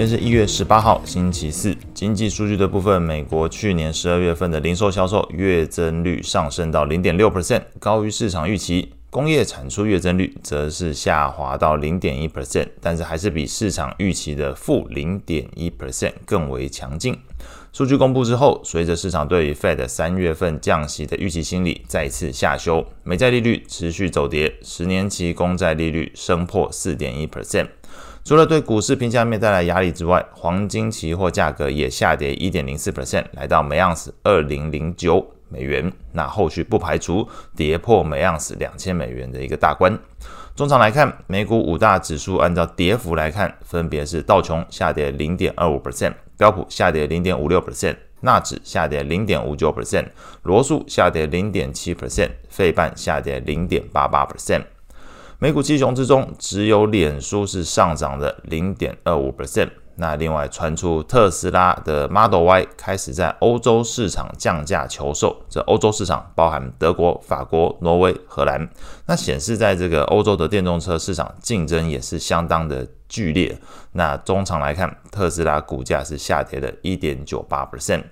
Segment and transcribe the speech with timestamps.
[0.00, 1.76] 今天是一月十八号，星期四。
[1.92, 8.94] 经济数据的部分，美国去年十二月份的零售销售月增率上升到零点六 percent，高于市场预期。
[9.10, 17.14] 工业产出月增率则是下滑到零点一 percent，但是还是比市场预期的负零点一 percent 更为强劲。
[17.70, 27.66] 数据公布之后，随着市场对于 Fed 三月份降息的预期心理再次下修，美债利率持续走跌，十年期公债利率升破四点一 percent。
[28.22, 35.90] 除了对股市评价面带来压力之外，黄金期货价格也下跌一点零四 percent，来到每盎司二零零九美元。
[36.12, 37.26] 那后续不排除
[37.56, 39.98] 跌破每盎司两千美元的一个大关。
[40.54, 50.04] 中场来看，美股五大指数按照跌幅来看，分别是道琼下跌零点二五 percent，标普下跌零点五六 percent，纳指下跌零点五九 percent，
[50.42, 54.64] 罗素下跌零点七 percent，费半下跌零点八八 percent。
[55.42, 59.70] 美股七雄之中，只有脸书是上涨的零点二五 percent。
[59.94, 68.68] 那另外传出特斯拉的 Model Y 开始在欧洲市场降价求售，这欧洲市场包含德国、法国、挪威、荷兰。
[69.06, 73.58] 那显示在这个欧洲的电动车市场竞争也是相当的剧烈。
[73.92, 78.02] 那中场来看，特斯拉股价是下跌了一点九八 percent。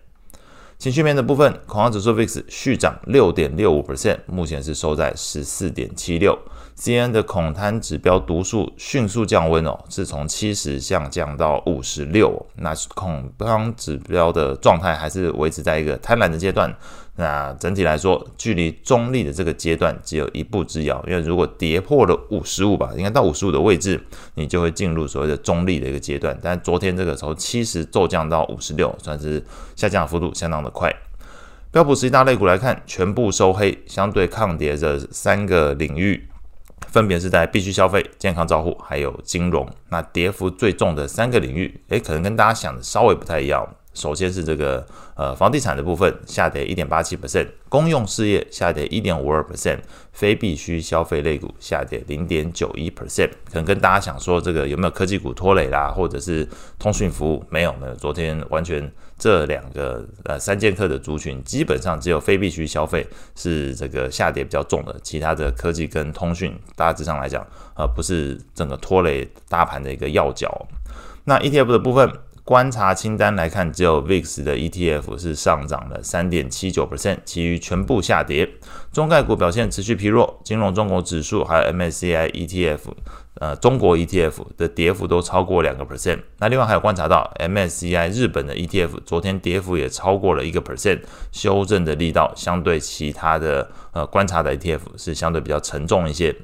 [0.78, 6.38] 情绪面的部分，恐慌指数 VIX 续涨六点六五 percent，目前是收在十四点七六。
[6.80, 12.46] C N 的恐贪指标读数迅速降温哦，是从七十下降到五十六。
[12.54, 16.72] 那恐慌指标的状态还是维持在一个贪婪的阶段。
[17.16, 21.04] 那整体来说，距离中立的这个阶段只有一步之遥。
[21.08, 24.00] 因为如果跌破了五十五吧，应该到五十五的位置，
[24.36, 26.38] 你就会进入所谓的中立的一个阶段。
[26.40, 30.94] 但昨天这个从七十骤降到五十六，算是下降幅度相当的快。
[31.72, 36.28] 标普十大类股来看，全部收黑，相对抗跌的三个领域。
[36.86, 39.68] 分别是在必须消费、健康照护还有金融。
[39.88, 43.66] 那跌幅最重的三个领域，诶，可能跟大家想的稍微不太一样。
[43.98, 44.86] 首先是这个
[45.16, 49.78] 呃房地产的部分下跌一点八七 percent，公用事业下跌一点五二 percent，
[50.12, 53.30] 非必需消费类股下跌零点九一 percent。
[53.46, 56.48] 可能跟大家想说这个有没有科技股拖累啦，或者是
[56.78, 57.92] 通讯服务没有呢？
[57.96, 58.88] 昨天完全
[59.18, 63.04] 这两个呃三剑客的族群基本上只有非必需消费
[63.34, 67.44] 是这个下跌比较重的，其他的科技跟通讯大致上来讲
[67.74, 70.68] 呃不是整个拖累大盘的一个要角。
[71.24, 72.08] 那 ETF 的部分。
[72.48, 78.48] 观察清单来看，只有 VIX 的 ETF 是上涨了三点七九 percent，其余全部下跌。
[78.90, 82.78] 中概股表现持续疲弱，金融中国指数还有 MSCI ETF，
[83.34, 86.20] 呃，中国 ETF 的跌幅都超过两个 percent。
[86.38, 96.34] 那另外还有观察到 MSCI 日本的 ETF，昨天跌幅也超过了一个 percent，修正的力道相对其他的呃观察的 ETF 是相对比较沉重一些。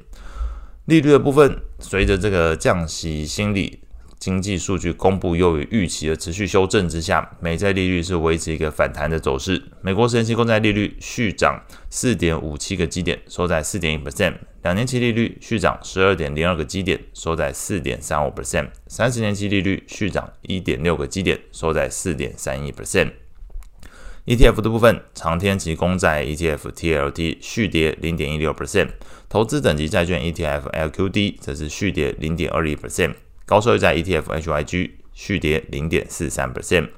[0.85, 3.79] 利率的部分，随着这个降息心理。
[4.17, 9.61] 经济数据公布优于预期的持续修正之下，美债利率是维持一个反弹的走势。
[9.81, 14.33] 美国十年期公债利率续涨四点五七个基点，收在四点一 percent；
[14.63, 23.11] 两年期利率续涨十二点零二个基点，收在四点三五 percent；三十年期利率续涨一点六个基点，收在四点三一 percent。
[24.25, 28.89] ETF 的部分，长天期公债 ETF TLT 续跌零点一六 percent，
[29.29, 33.13] 投资等级债券 ETF LQD 则是续跌零点二一 percent。
[33.45, 36.89] 高收益债 ETF HYG 续跌零点四三 percent，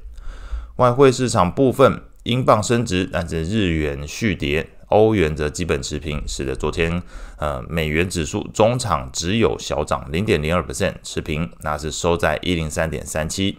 [0.78, 7.04] 外汇市场部分，英镑升值，但是日元续跌，欧元则基本持平，使得昨天
[7.38, 13.58] 呃美元指数中场只有小涨零点零二 percent 持平，那是收在一零三点三七。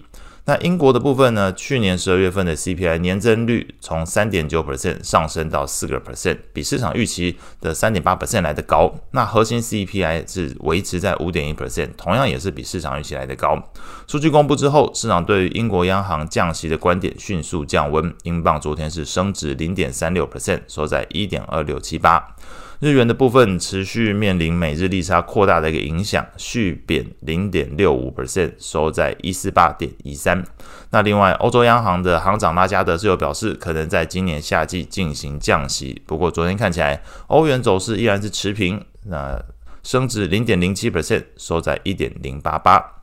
[0.48, 1.52] 那英国的部分呢？
[1.52, 8.90] 去年十二月份的 CPI 年增率从三点九 percent 上升到四个 percent，比市场预期的三点八 percent 来得高。
[9.10, 13.62] 那核心 CPI 是维持在五点一 percent，同样也是比市场预期来得高。
[14.06, 22.34] 数据公布之后，市场对于英国央行降息的观点迅速降温，英镑昨天是升值零点三六 percent，收在一点二六七八。
[22.80, 30.44] 日元的部分持续面临美日利差扩大的一个影响，续贬零点六五 percent，收在一四八点一三。
[30.90, 36.00] 那另外，欧洲央行的行长拉加德是有表示，可能在今年夏季进行降息。
[36.06, 39.42] 不过昨天看起来，欧元走势依然是持平，那
[39.82, 43.02] 升值零点零七 percent，收在一点零八八。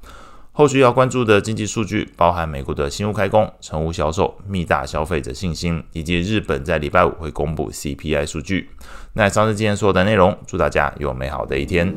[0.57, 8.69] 后续要关注的经济数据包含美国的新屋开工、成屋销售、密大消费者信心，以及日本在礼拜五会公布 CPI 数据。
[9.11, 11.93] 那以上是今天所有的内容，祝大家有美好的一天。